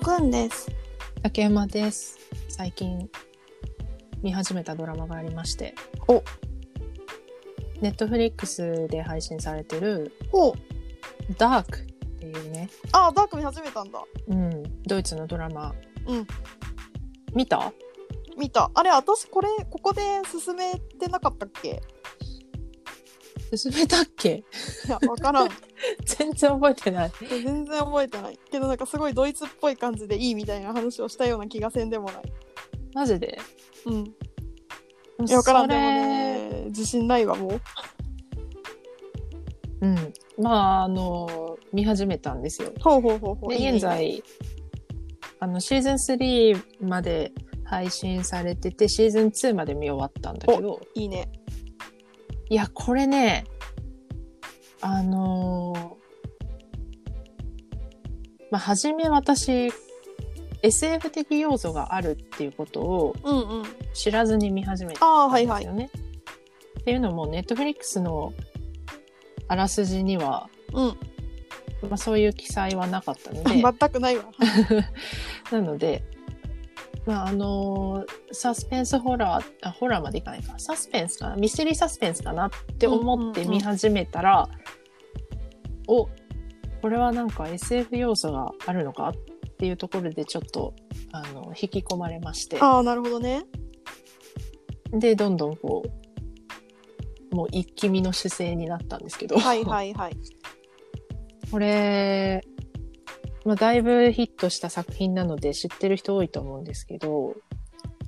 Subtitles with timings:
[0.00, 0.70] くんです。
[1.22, 2.18] 竹山です。
[2.48, 3.10] 最近
[4.22, 5.74] 見始めたドラマがありまして。
[6.08, 6.22] お
[7.82, 11.34] ネットフリックスで配信されてるほう。
[11.36, 11.82] ダークっ
[12.18, 14.02] ていうね、あ、ダーク見始めたんだ。
[14.28, 15.74] うん、ドイツのドラマ。
[16.06, 16.26] うん。
[17.34, 17.70] 見た？
[18.38, 18.70] 見た。
[18.72, 21.82] あれ、私これ、ここで進めてなかったっけ？
[23.56, 24.44] 進めたっけ？
[24.86, 25.48] いや、わからん。
[26.04, 27.12] 全然覚えてない。
[27.28, 28.38] 全然覚えてない。
[28.50, 32.22] けどなんかすごいドイツっぽい感じでいいみたいな話をしたような気がせんでもない。
[32.94, 33.38] マジで？
[33.86, 34.04] うん。
[35.26, 35.62] いや、わからん。
[35.64, 37.60] そでもれね、自信ないわ、もう。
[39.82, 40.12] うん。
[40.38, 42.72] まあ、あの、見始めたんですよ。
[42.80, 43.54] ほうほうほうほう。
[43.54, 43.78] 現。
[43.80, 44.22] 在、
[45.38, 47.32] あの、シーズン3まで
[47.64, 51.30] 配信されてて、シーズン2まで見終わったんだけど、いいね。
[52.50, 53.44] いや、これね、
[54.80, 56.00] あのー
[58.50, 59.72] まあ、はじめ私、
[60.62, 63.64] SF 的要素があるっていうことをうんうん。
[63.94, 65.64] 知らずに見始めたああ、んはいはい。
[65.64, 65.90] ですよね。
[66.80, 68.34] っていうのも、ネットフリックスの
[69.46, 70.86] あらすじには、うん。
[71.88, 74.24] まあ、そういう記載はなかったので、 全くないわ。
[75.52, 76.02] なので、
[77.10, 80.54] まあ、あのーサスペンスホラー、あ、ホラーまでいかないか。
[80.58, 84.48] サスペンスかなミステリーサスペンスかなって思って見始めたら、
[85.88, 86.08] お、
[86.80, 89.14] これはなんか SF 要素があるのかっ
[89.58, 90.72] ていうところでちょっと、
[91.10, 92.60] あの、引き込まれまして。
[92.60, 93.42] ああ、なるほどね。
[94.92, 95.82] で、どんどんこ
[97.32, 99.36] う、もう一気見の姿勢になったんですけど。
[99.36, 100.16] はいはいはい。
[101.50, 102.44] これ、
[103.44, 107.34] まあ、だいぶヒットした作品なので知ってる人多いと思うんですけど、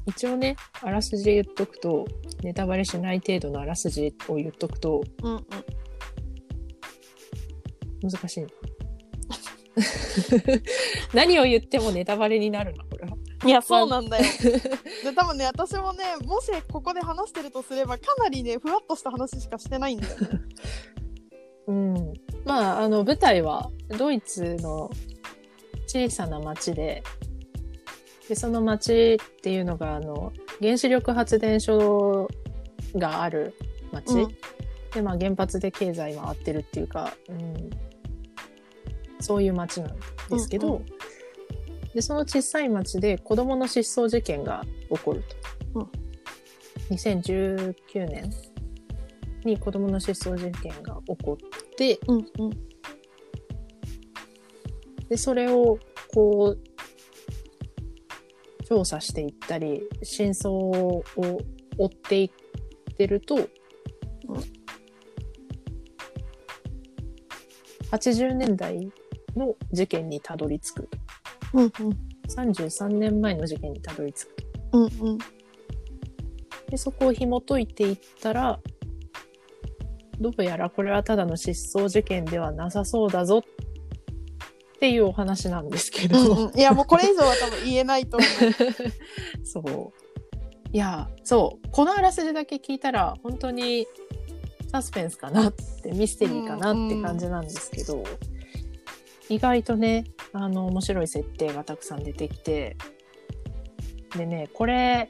[0.06, 2.06] 一応ね、あらすじ言っとくと、
[2.42, 5.44] ネタバレしない程度のあらすじを言っとくと、うんうん。
[8.10, 8.48] 難しいな。
[11.14, 13.16] 何を言ってもネタバレになるな、これは。
[13.44, 14.24] いや、そうなんだよ。
[15.04, 20.28] で、多分ね、私もね、もしここで話してるとすれば、かなりね、ふわっとした話しかしてないんだよね。
[21.68, 21.94] うん。
[22.44, 24.90] まあ、あの、舞台はドイツの
[25.92, 27.02] 小さな町で、
[28.28, 32.28] で、その町っていうのが、あの、原子力発電所
[32.94, 33.54] がある
[33.92, 34.14] 町。
[34.14, 34.36] うん
[34.92, 37.70] で、まあ、原発で経済回ってるっていうか、うん、
[39.20, 39.96] そういう町なん
[40.30, 40.84] ですけど、うんう
[41.94, 45.22] で、その小さい町で子供の失踪事件が起こる
[45.72, 45.80] と。
[45.80, 45.90] うん
[46.90, 47.74] 2019
[48.06, 48.30] 年
[49.44, 52.50] に子供の失踪事件が起こって、うんうん。
[55.12, 55.78] で、それを、
[56.14, 56.64] こう、
[58.64, 61.04] 調査していったり、真相を
[61.76, 62.30] 追っていっ
[62.96, 63.36] てると、
[67.90, 68.90] 80年代
[69.36, 70.88] の事件にたどり着く。
[71.52, 71.70] うんうん。
[72.34, 74.36] 33年前の事件にたどり着く。
[74.72, 74.86] うんう
[75.16, 75.18] ん。
[76.70, 78.58] で、そこを紐解いていったら、
[80.18, 83.42] どうやらこれはただの失踪事件ではなさそうだぞ
[84.82, 88.26] っていうお話なんですけど、うんうん、いやもうこれ以上は多分言えないと思
[89.46, 89.92] そう。
[90.72, 91.68] いや、そう。
[91.70, 93.86] このあらすじだけ聞いたら、本当に
[94.72, 98.02] サスペンスかなって、ミステリーかなって感じなんですけど、
[99.28, 102.76] 意外とね、あの、面白い設定がたくさん出てきて、
[104.16, 105.08] でね、これ、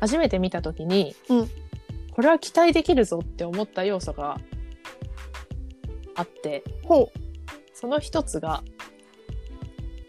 [0.00, 1.50] 初めて見たときに、うん。
[2.10, 4.40] これは期待できるぞって思った要素が
[6.16, 6.64] あって、
[7.74, 8.64] その一つが、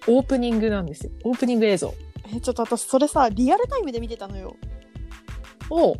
[0.09, 1.11] オープニングなんですよ。
[1.23, 1.87] オープニング映像。
[1.89, 1.93] う。
[2.35, 4.55] え、ちょっと私それさ、リアルタイムで見てたのよ。
[5.69, 5.95] を、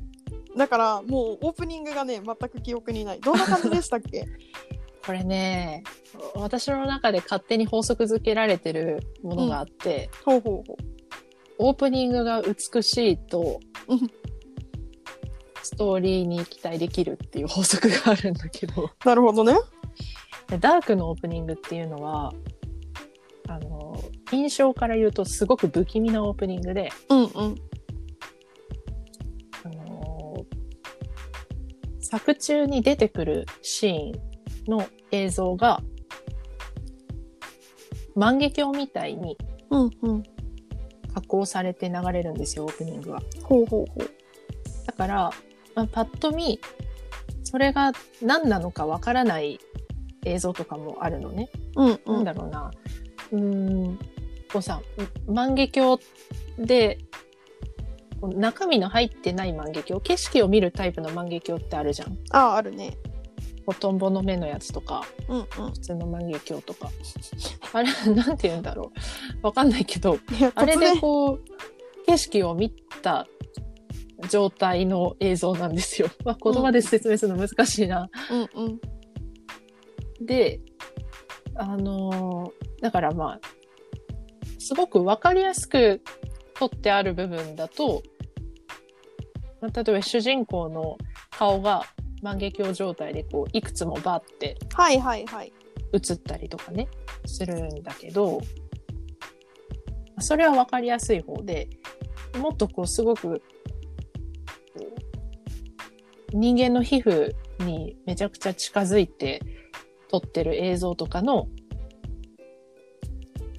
[0.58, 3.20] だからもうオープニングがね、全く記憶にない。
[3.20, 4.26] どんな感じでしたっけ？
[5.06, 5.84] これね、
[6.36, 10.78] 私の中で勝手に法則づけられてるものがあって、ほうほうほ
[11.60, 14.00] オープニングが美しいとうん、
[15.64, 18.90] ストーリーに期待できるっていう法則があるんだけど、う。
[19.06, 19.56] なるほどね。
[20.48, 22.32] でダークのオープニングっていうのは、
[23.50, 23.96] あの、
[24.32, 27.30] 印象から言うとすごく不気味なオープニングで、うんうん。
[29.64, 30.46] あの
[32.00, 35.82] 作中に出てくるシーンの映像が、
[38.16, 39.36] 万華鏡みたいに。
[41.12, 43.22] 加工されて流れるんですよ、オープニングは。
[43.44, 44.12] ほうほうほう。
[44.86, 45.32] だから、
[45.76, 46.60] まあ、パッと見、
[47.44, 49.60] それが何なのかわからない
[50.26, 51.50] 映像とかもあるのね。
[51.76, 52.24] うんうなんん。
[52.26, 52.72] だろうな。
[53.32, 54.00] うーん、
[54.52, 54.82] こうさ、
[55.28, 56.02] 万華鏡
[56.58, 57.00] で、
[58.22, 62.18] 中身の入ってない万華鏡、景色を見るタイプの万華鏡ってあるじゃん。
[62.32, 62.98] ああ、あるね。
[63.66, 66.90] おとんぼの目のやつとか、うんうん普通の万華鏡とか。
[67.74, 68.92] あれ、なんて言うんだろ
[69.44, 69.46] う。
[69.46, 70.18] わかんないけど、
[70.56, 71.42] あれでこう、
[72.06, 72.72] 景色を見
[73.02, 73.28] た
[74.30, 76.10] 状態の映像なんですよ。
[76.26, 78.10] まあ、言葉で説明するの難しいな。
[78.32, 78.82] うんうん
[80.22, 80.60] で、
[81.56, 83.40] あのーだからまあ、
[84.58, 86.02] すごくわかりやすく
[86.56, 88.04] 撮ってある部分だと、
[89.62, 90.98] まあ、例えば主人公の
[91.32, 91.84] 顔が
[92.22, 95.54] 万華鏡状態でこう、いくつもバーってはいはいはい。
[95.92, 96.88] 映ったりとかね、
[97.26, 98.42] するんだけど、
[100.20, 101.70] それはわかりやすい方で、
[102.38, 103.42] もっとこう、すごく、
[106.32, 109.42] 人間の皮膚にめちゃくちゃ近づいて
[110.10, 111.48] 撮ってる映像とかの、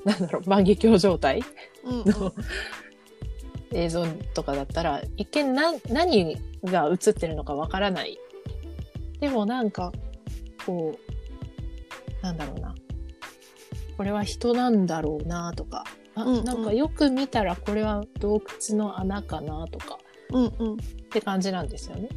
[0.04, 1.42] なんだろう、万華鏡状態
[1.84, 2.32] うんうんの
[3.72, 8.18] 映像とかだったら、一見な何が映ってるのかわからない。
[9.20, 9.92] でもなんか、
[10.66, 12.74] こう、なんだろうな。
[13.96, 19.98] これは人なんだろうなとか、あ、うんうんなんかよく見たらこれは洞窟の穴かなとか
[20.32, 20.76] うんうんっ
[21.10, 22.08] て感じなんですよね。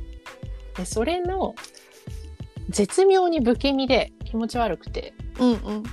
[0.77, 1.55] で、それの
[2.69, 5.83] 絶妙に不気味で気持ち悪くて、うんうん。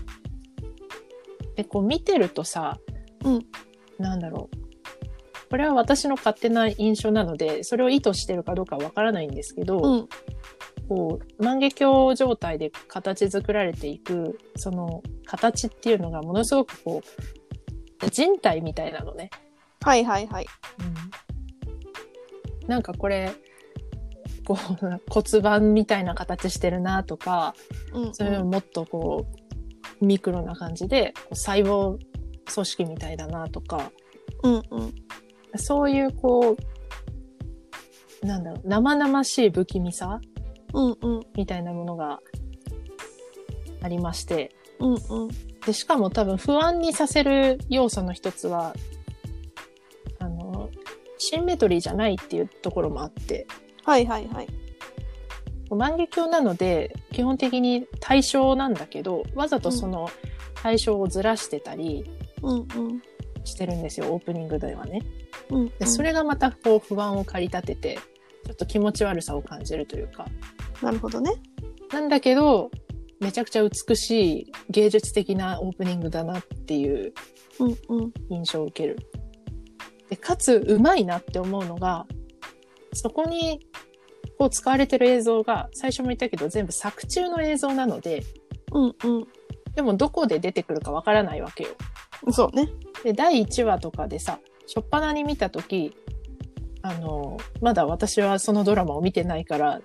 [1.57, 2.79] で、こう見てるとさ、
[3.23, 3.47] うん。
[3.99, 5.51] なんだろう。
[5.51, 10.09] これは私の勝手な印象なので、それを意図してるかどうかわからないんですけど、うん。
[10.89, 17.03] こう、万華鏡状態で形作られていく、その形っていうのがものすごくこ
[18.03, 19.29] う、人体みたいなのね。
[19.83, 20.47] はいはいはい。
[22.67, 23.33] なんかこれ、
[24.51, 27.55] こう、 骨盤みたいな形してるなとか、
[27.93, 28.15] うんうん。
[28.15, 29.27] それをもっとこ
[30.01, 31.99] う、ミクロな感じで、細胞
[32.53, 33.93] 組織みたいだなとか、
[34.43, 34.95] うんうん。
[35.57, 36.57] そういうこ
[38.23, 40.21] う、なんだろう、生々しい不気味さ
[40.73, 41.21] うんうん。
[41.37, 42.21] みたいなものが
[43.83, 45.29] ありまして、うんうん。
[45.65, 48.75] で、しかも多分不安にさせる要素の一つは、
[50.19, 50.71] あの、
[51.19, 53.47] シンメトリーじゃないっていうところもあって、
[53.85, 54.49] はいはいはい
[55.71, 60.09] 万華鏡なので、基本的に対象なんだけど、わざとその
[60.55, 62.05] 対象をずらしてたり
[62.43, 63.03] うんうん
[63.45, 65.01] してるんですよ、オープニングではね。
[65.51, 67.99] うんで、それがまたこう不安を駆り立てて、
[68.47, 70.27] ちょっと気持ち悪さを感じるというか。
[70.83, 71.33] なるほどね
[71.93, 72.71] なんだけど、
[73.21, 77.13] めちゃくちゃ美しい芸術的なオープニングだなっていう
[77.59, 78.99] うんうん印象を受ける。
[80.09, 82.07] で、かつ、うまいなって思うのが、
[82.93, 83.61] そこに、
[84.39, 88.23] こう使われてる映像が、最初も言ったけど、全部作中の映像なので、
[88.73, 88.95] うん
[89.75, 91.71] でもどこで出てくるかわからないわけよ。
[92.27, 92.69] うんそうね
[93.05, 95.95] で、第1話とかでさ、しょっぱなに見たとき、
[96.83, 99.81] あの、まだ私はそのドラマを見てないから、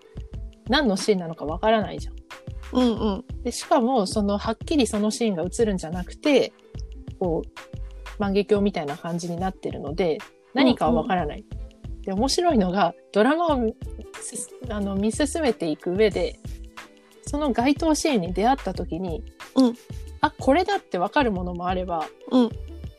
[0.69, 2.15] 何のシーンなのかわからないじゃん。
[2.73, 6.51] うんうんで、しかも、その、はっきりそのシーンが映るんじゃなくて、
[7.19, 7.49] こう、
[8.19, 10.17] 万華鏡みたいな感じになってるので、
[10.53, 11.45] 何かはわからない。
[12.05, 13.73] で、面白いのが、ドラマを
[14.69, 16.39] あの見進めていく上で、
[17.27, 19.23] その該当シーンに出会った時に、
[19.55, 19.73] うん。
[20.21, 22.49] あ、これだってわかるものもあれば、うん。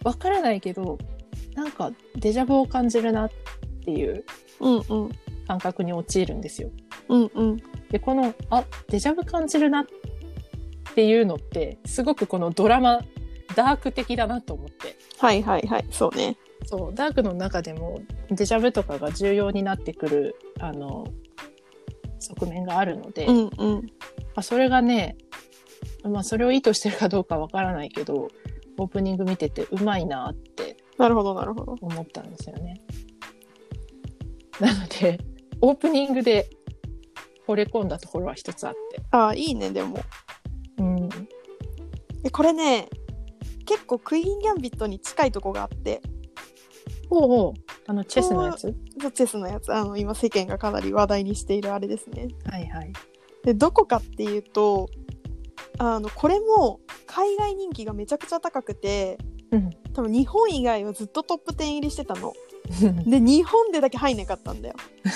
[0.04, 0.98] わからないけど、
[1.54, 3.30] なんかデジャブを感じるなっ
[3.84, 4.24] ていう
[4.60, 5.10] うんうん。
[5.46, 6.70] 感覚に陥るんですよ。
[7.08, 7.56] うんうん。
[7.90, 9.86] で、この、あ、デジャブ感じるなっ
[10.94, 13.02] ていうのって、すごくこのドラマ、
[13.54, 14.96] ダーク的だなと思って。
[15.18, 15.86] はいはいはい。
[15.90, 21.06] そうねそう、ダークの中でもデジャブとかが重要になってくる、あの、
[22.18, 23.82] 側面があるので、うんうんま
[24.36, 25.16] あ、それがね、
[26.04, 28.28] まあ、それを意図してるかどうかわからないけど、
[28.78, 32.80] オープニング見ててうまいなってなるほどなるほど思ったんですよね。
[34.60, 35.18] なので、
[35.60, 36.50] オープニングで
[37.46, 39.02] 惚れ込んだところは一つあって。
[39.10, 39.98] ああいいねでも
[40.78, 41.08] うん。
[42.24, 42.88] えこれね
[43.66, 46.00] 結構クイーン・ギャンビットに近いとこがあって
[47.08, 47.60] ほうほう。
[47.86, 48.74] あの、チェスのやつ？
[49.00, 52.92] そうチェスのやつあの今世間がかなり話題にしているあれですねはいはい。
[53.44, 54.88] でどこかっていうと
[55.78, 59.18] あのこれも海外人気がめちゃくちゃ高くて
[59.52, 59.70] うん。
[59.94, 62.32] 多分日本以外はずっとトップ10入りしてたの
[63.06, 64.74] で日本でだけ入んなかったんだよ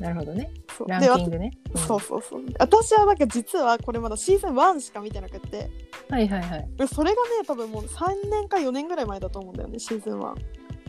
[0.00, 0.50] なるほどね。
[0.82, 1.48] そうランキングね。
[1.74, 5.70] んそうそうそう私はなんか実はこれまだシーズン1しか見てなくて
[6.10, 6.68] はいはいはい。
[6.76, 10.34] でそれがね多分もう3年か4年ぐらい前だと思うんだよねシーズン1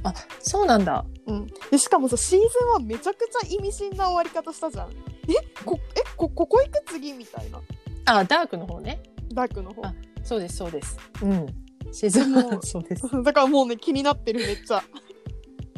[0.05, 1.05] あ、そうなんだ。
[1.27, 2.45] うん、でしかもさシーズ
[2.79, 4.89] ン1めちゃくちゃ意味深な終わり方したじゃん
[5.29, 5.63] え？
[5.63, 6.01] こえ？
[6.17, 7.61] こここ行く次みたいな
[8.05, 9.01] あ、ダークの方ね。
[9.33, 10.97] ダークの方あそうです、そうです。
[11.21, 11.47] うん。
[11.91, 13.03] シーズンも1、そうです。
[13.23, 14.83] だからもうね気になってるめっちゃ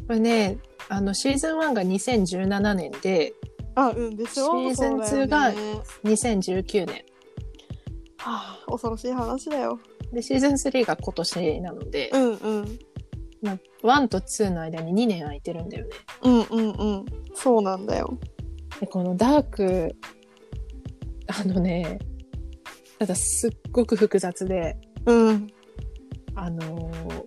[0.08, 0.58] これね、
[0.88, 3.34] あの、シーズン1が2017年で、
[3.76, 4.46] あうんでしょ？
[4.46, 5.82] シーズン2がそうだよね。
[6.06, 7.04] 2019年。
[8.18, 9.80] はあ、恐ろしい話だよ。
[10.12, 12.80] で、シーズン3が今年なので、うんうん。
[13.42, 15.92] まあ、1と2の間に2年空いてるんだよね。
[16.24, 17.06] うんうんうん。
[17.36, 18.18] そうなんだよ。
[18.80, 19.96] で、このダーク、
[21.28, 22.00] あのね、
[22.98, 25.48] ただすっごく複雑で、うん。
[26.34, 27.24] あのー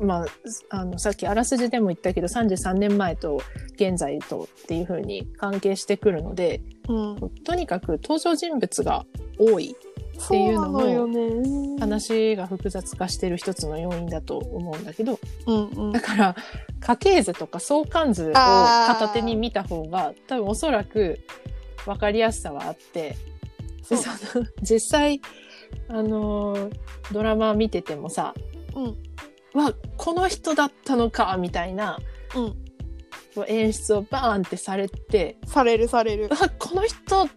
[0.00, 0.26] まあ、
[0.70, 3.40] あの、さっきあらすじでも言ったけど、33年前と
[3.78, 7.30] 現在とっていう風に関係してくるので、うん。
[7.44, 9.06] とにかく登場人物が
[9.38, 9.76] 多い
[10.18, 15.92] そういうのも話が複雑化してる一つの要因だと思うんだけど、うんうん。
[15.92, 16.36] だから、
[16.80, 21.20] 家系図とか相関図を片手に見た方が、多分おそらく
[21.86, 23.16] 分かりやすさはあって、
[23.88, 25.20] でその 実際、
[25.88, 26.72] あのー
[27.12, 28.34] ドラマ見ててもさ、
[28.74, 29.58] うん。
[29.58, 31.98] わ、この人だったのか、みたいな
[32.34, 32.67] うん
[33.46, 37.28] 演出をバーンってされて、されるされる あ、この人、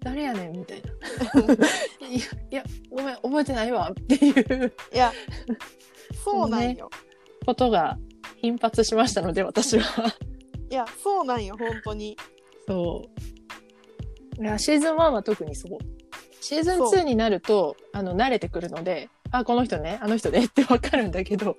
[0.00, 1.42] 誰やねんみたいな。
[2.06, 5.12] いや、いや、ごめん、覚えてないわっていういや
[6.24, 6.90] そうなんよ、
[7.46, 7.98] ことが
[8.36, 10.14] 頻発しましたので、私は。
[10.70, 12.16] いやそうなんよ本当に
[12.66, 13.02] そ
[14.38, 14.42] う。
[14.42, 15.78] いや、シーズン1は特にそう。
[16.40, 21.56] シーズンそう2になると、あの、慣れてくるので、あ、この人ね、あの人ねってわかるんだけど、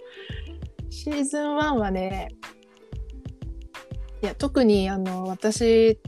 [0.90, 2.30] シーズン1はね、
[4.22, 6.00] いや、特に、あの、私、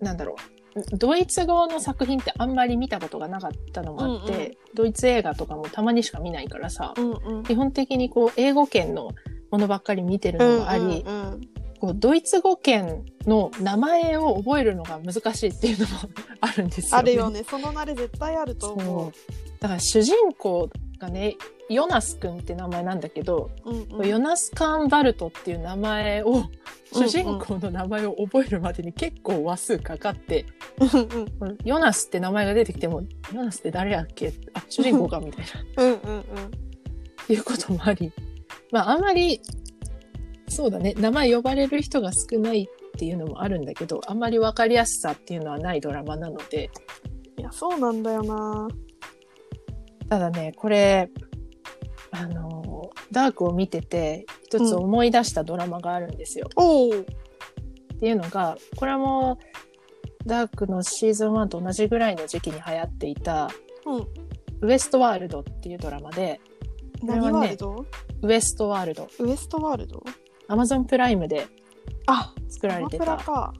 [0.00, 0.36] なんだろ
[0.74, 0.96] う。
[0.96, 4.52] ドイツ語の作品ってあんまり見たことがなかったのもあって、うんうん。
[4.74, 7.42] ドイツ映画とかもたまにしか見ないからさ、うんうん。
[7.44, 9.10] 基本的にこう、英語圏の
[9.50, 10.90] ものばっかり見てるのがあり、うんう
[11.36, 11.40] ん
[11.84, 15.92] こうドイツ語圏の名前を覚えるのが難しいっていうのも
[16.40, 17.44] あるんですよ、あるよね。
[17.44, 19.12] その慣れ絶対あると思そう。
[19.60, 21.36] だから主人公がね
[21.68, 26.50] ヨナス君って名前なんだけど、う、うんうん、ヨナス・カーンバルトっていう名前をうんうん。
[26.92, 30.46] 主人公の名前を覚えるまでに結構話数かかって、
[30.78, 31.58] うんうん。
[31.64, 34.32] ヨナスって名前が出てきてもヨナスって誰やっけ？
[34.52, 35.44] あ主人公かみたい
[35.76, 35.82] な。
[35.82, 36.20] うんうんうん。
[36.20, 36.24] っ
[37.26, 38.12] ていうこともあり
[38.70, 39.40] まああんまり
[40.48, 40.94] そうだね。
[40.98, 46.70] 名前呼ばれる人が少ないっていうのもあるんだけどあんまり分かりやすさっていうのはないドラマなので。
[47.36, 48.68] いやそうなんだよな
[50.08, 51.10] ただねこれ
[52.10, 56.48] あのダークを見てて一つ思い出したドラマがあるんですよ。
[56.56, 57.04] おおっ
[58.00, 59.38] ていうのがこれも
[60.26, 63.50] ダークのシーズン1と同じぐらいの時期に流行っていた
[63.86, 64.06] うん
[64.62, 66.40] 「ウエストワールド」っていうドラマで
[67.02, 67.86] れはワールド、
[68.22, 69.08] ウエストワールド。
[69.18, 70.02] ウエストワールド
[70.48, 71.46] ？Amazon プライムで
[72.06, 73.52] あ作られてた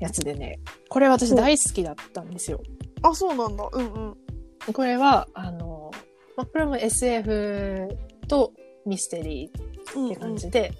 [0.00, 2.60] やつでねこれ私大好きだったんですよ。
[3.02, 3.68] あそうなんだ。
[3.72, 4.16] うんうん
[4.72, 5.90] これはあの、
[6.36, 7.88] まあ、これも SF
[8.28, 8.52] と
[8.86, 10.72] ミステリーうんって感じで、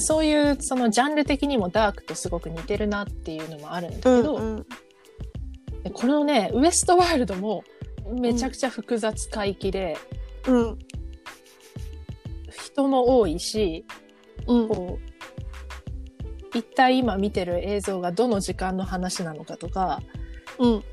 [0.00, 4.66] そういうそのジャンル的にもダークとすごく似てるなっていうのもあるんだけど、うんうん。
[5.82, 7.64] でこのねウエストワールドも
[8.10, 9.96] めちゃくちゃ複雑回帰で、
[10.46, 10.78] うん。
[12.50, 13.84] 人も多いし
[14.46, 14.68] うん。
[14.68, 20.00] こう一体今見てる映像がどの時間の話なのかとか
[20.58, 20.84] うん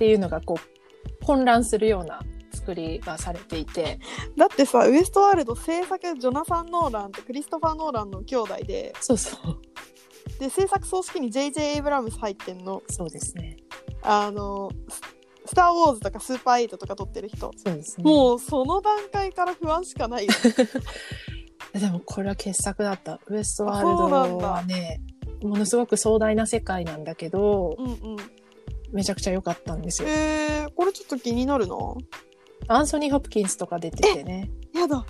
[0.00, 2.20] っていうのがこう混乱するような
[2.54, 3.98] 作りがされていて。
[4.34, 9.60] だってさウエストワールド制作ジョナサン・ノーランとクリストファー・ノーランの兄弟でそうそう。
[10.38, 11.60] で制作総指揮に J.J.
[11.60, 12.82] エイブラムス入ってんの。
[12.88, 13.58] そうですね。
[14.00, 15.02] あのス
[15.50, 17.50] スター・ウォーズとかスーパーエイトとか撮ってる人。
[17.58, 18.04] そうですね。
[18.04, 20.32] もうその段階から不安しかないよ。
[21.78, 23.20] でもこれは傑作だった。
[23.26, 25.02] ウエストワールドはね
[25.42, 28.16] ものすごく壮大な世界なんだけどうんうん
[28.92, 30.08] めちゃくちゃ良かったんですよ。
[30.08, 31.76] えー、これちょっと気になるな。
[32.68, 34.50] アンソニー・ホプキンスとか出ててね。
[34.74, 35.04] やだ。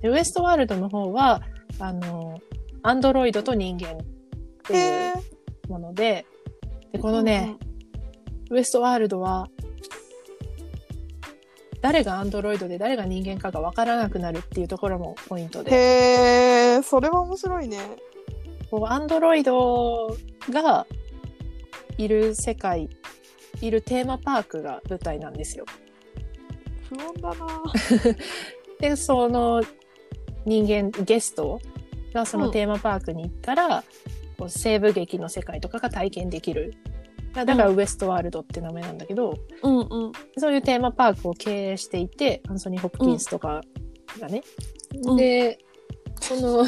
[0.00, 1.42] でウエストワールドの方は、
[1.78, 2.40] あの、
[2.82, 3.96] アンドロイドと人間っ
[4.64, 6.26] てへいうえもので、
[6.92, 7.56] で、このね、
[8.50, 9.48] ウエストワールドは、
[11.80, 15.76] 誰がアンドロイドで誰が人間かがわからなくなるっていうところもポイントへで、
[16.76, 17.78] えそれは面白いね。
[18.70, 20.16] こうアンドロイド
[20.50, 20.86] が
[21.98, 22.88] いる世界、
[23.60, 25.64] いるテーマパークが舞台なんですよ。
[26.88, 27.62] 不穏だな
[28.80, 29.62] で、その
[30.44, 31.60] 人間、ゲスト
[32.12, 33.84] がそのテーマパークに行ったら、
[34.38, 36.74] こう西部劇の世界とかが体験できる。
[37.32, 43.62] だだからウエストワールドって名前なんだけど、うんうんそういうテーマパークを経営していて、アンソニー・ホプキンスとか
[44.18, 44.42] がね。
[45.06, 45.58] うんで、
[46.20, 46.64] その、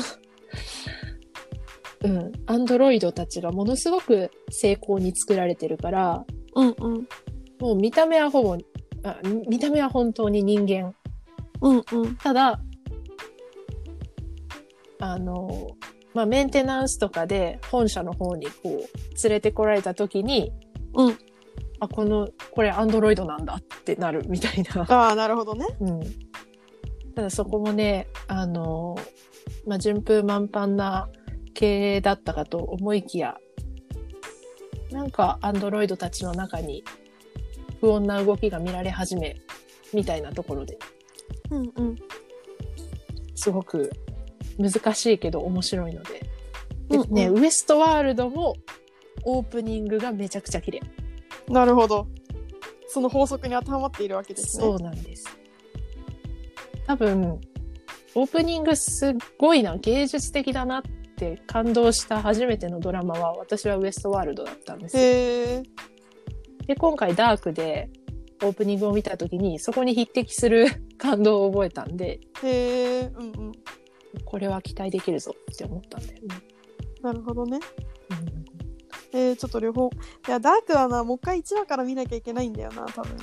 [2.05, 7.09] うん、アンドロイドたちがものすごく精巧に作られてるから、うんうん
[7.61, 8.59] もう見た目はほぼ、
[9.05, 10.95] あ見た目は本当に人間
[11.63, 12.61] うんうんただ、
[14.99, 15.69] あの、
[16.13, 20.53] まあ、メンテナンスとかで本社の方にこう、連れてこられた時に、
[20.95, 21.19] うん。
[21.81, 24.83] あ、この、これアンドロイドなんだってなるみたいな。
[24.89, 25.67] ああ、なるほどね。
[25.81, 26.01] うん。
[27.15, 28.97] ただそこもね、あの、
[29.67, 31.09] まあ、順風満帆な
[31.55, 33.37] 経営だったかと思いきや、
[34.91, 36.85] なんかアンドロイドたちの中に
[37.81, 39.37] 不穏な動きが見られ始め、
[39.93, 40.79] みたいなところで、
[41.51, 41.97] うんうん。
[43.35, 43.91] すごく
[44.59, 46.21] 難しいけど面白いので。
[46.89, 48.57] でうんうんね、ウエストワールドも
[49.25, 50.81] オープニングがめちゃくちゃ綺麗。
[51.49, 52.07] なるほど。
[52.89, 54.65] その法則に当てはまっているわけですね。
[54.65, 55.27] そうなんです。
[56.87, 57.41] 多分、
[58.15, 60.83] オープニングすっごいな、芸術的だなっ
[61.37, 65.63] て感動した初めてのドラマは、私はウエストワールドだったんですよ。
[66.67, 67.91] で、今回ダークで
[68.43, 70.67] オープニングを見た時に、そこに匹敵する
[70.99, 73.13] 感動を覚えたんで、へえ。
[73.15, 73.53] うんうん。
[74.25, 76.29] これは期待できるぞって思ったんだよね。
[77.03, 77.59] なるほどね。
[78.11, 78.45] うん
[79.17, 79.91] えー、ちょっと両方。
[80.27, 83.17] いや、ダークはな、もう一回1話から見なきゃいけないんだよな、多分。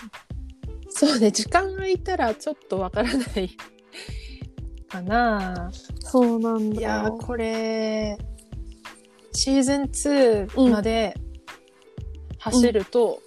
[0.89, 3.49] そうね、時間が空いたらちょっとわからない
[4.91, 5.71] かな。
[5.99, 6.79] そうなんだ。
[6.79, 8.17] いやー、これ、
[9.33, 11.15] シーズン2まで
[12.39, 13.21] 走ると、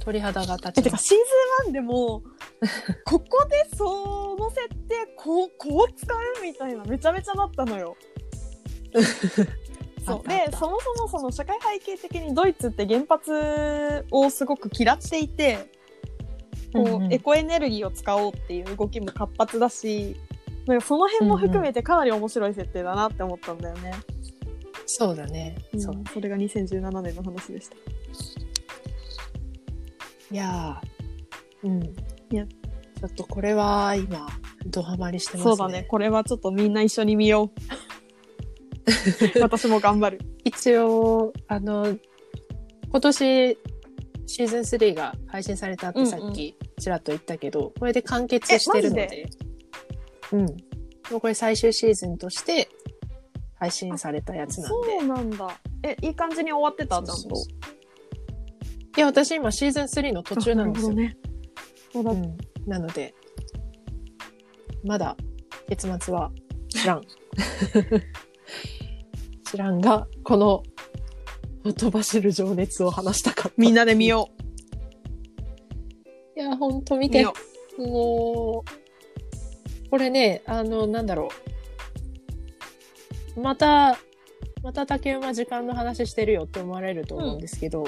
[0.00, 0.98] 鳥肌が立え、てか。
[0.98, 1.18] シー
[1.64, 2.22] ズン1でも、
[3.04, 7.96] ここでその設定、こう、こう使うみたいな、めちゃめちゃなったのよ。
[10.06, 15.75] そうでそもそもその社会背景的にドイツって原発をすごく嫌っていて
[16.84, 20.16] こう、エコエネルギーを使おうっていう動きも活発だし
[20.66, 23.92] なんかその辺も含めてかなり面白い設定だなって思ったんだよね。
[24.84, 25.56] そうだね。
[25.72, 25.94] うんそう。
[26.12, 27.76] それが2017年の話でした。
[30.32, 31.82] いやー、うん。
[31.84, 34.26] いやちょっとこれは今、
[34.66, 35.56] ドハマりしてますね。
[35.56, 35.84] そうだね。
[35.84, 37.50] これはちょっとみんな一緒に見よう。
[39.40, 40.20] 私も頑張る。
[40.44, 41.96] 一応、あの、
[42.90, 43.58] 今年、
[44.26, 49.26] シーズン3が配信されたってさっきちらっと言ったけど、これで完結してるのえで、
[50.32, 50.40] うん。
[50.42, 50.46] も
[51.18, 52.68] うこれ最終シーズンとして
[53.58, 54.78] 配信されたやつなんで。
[54.98, 55.60] そうなんだ。
[55.82, 57.00] え、いい感じに終わってた？
[57.00, 57.12] んと。
[57.12, 57.32] そう
[58.96, 60.92] いや、私今シーズン3の途中なんですよ。
[60.94, 61.16] ね。
[61.92, 62.36] そうだうん。
[62.66, 63.14] なので、
[64.84, 65.16] まだ
[65.68, 66.30] 結末は
[66.68, 67.02] 知らん。
[69.44, 70.62] 知らんが、この、
[71.66, 73.52] ほとばしる情熱を話したかった。
[73.56, 74.30] みんなで見よ
[76.36, 77.08] いや、ほんと見う。
[77.08, 77.34] 見てよ。
[77.76, 78.62] も
[79.84, 81.28] う、これね、あの、なんだろ
[83.36, 83.40] う。
[83.40, 83.98] また、
[84.62, 87.82] また竹馬時間の話してるよって思われると思うんですけど、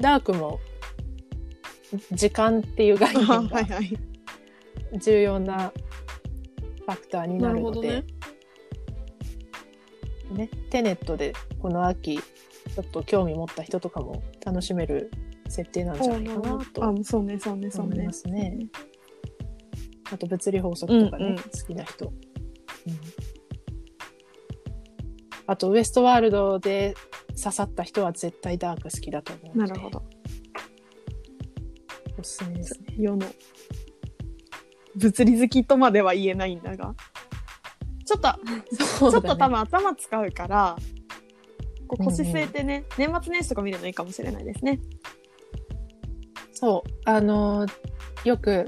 [0.00, 0.58] ダークも、
[2.10, 3.96] 時間っていう概念 はがいはい。
[4.98, 5.72] 重要な
[6.80, 8.06] ファクターになるので、なるほ
[10.32, 12.18] どねね、テネットでこの秋、
[12.74, 15.10] ちょっと興味持った人とかも楽しめる
[15.48, 18.12] 設定なんじゃないかなとあ、そうね、そうね、そうね思いま。
[18.12, 18.58] すね。
[20.10, 22.06] あと物理法則とかね、うんうん好きな人。
[22.06, 22.12] うん
[25.46, 26.94] あとウエストワールドで
[27.36, 29.58] 刺さった人は絶対ダーク好きだと思う。
[29.58, 30.02] なるほど。
[32.18, 32.94] おすすめですね。
[32.96, 33.26] 世の
[34.96, 36.94] 物理好きとまでは言えないんだが。
[38.06, 38.28] ちょっと、
[38.76, 40.76] そちょっと多分頭使うから、
[41.96, 44.80] こう腰うんうん据えてね、年末年始とか見るのいいかもしれないですね。
[46.52, 46.90] そう。
[47.04, 47.72] あのー
[48.24, 48.66] よく、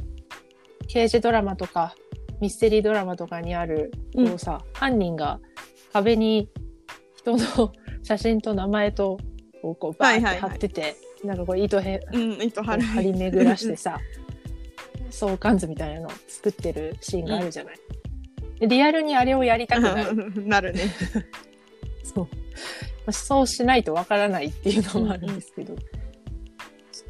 [0.89, 1.95] 刑事ドラマとか、
[2.41, 5.41] ミステリードラマとかにある、うんこうさ、犯人が
[5.93, 6.51] 壁に
[7.17, 9.19] 人の写真と名前と、
[9.63, 13.99] こう、こうバーって貼ってて、なんかこう糸へうん、糸こ張張り巡らしてさ、
[15.11, 17.77] 相関図みたいなのを作ってるシーンがあるじゃない。
[18.59, 20.47] でリアルにあれをやりたくなる。
[20.47, 20.83] なるね。
[23.07, 25.81] まあそうしないとわからないっていうのもあるんですけど、ち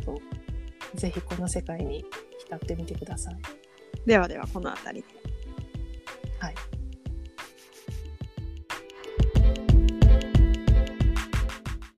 [0.09, 0.21] ょっと、
[0.95, 2.05] ぜひこの世界に
[2.39, 3.37] 浸ってみてください。
[4.07, 5.07] ではでは、このあたりで。
[6.39, 6.55] はい。